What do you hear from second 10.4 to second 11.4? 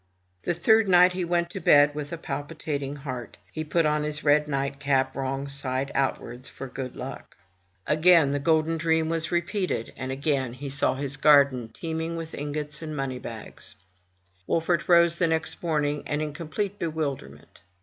he saw his